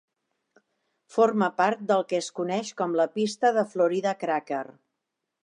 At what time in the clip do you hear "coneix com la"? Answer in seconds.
2.41-3.07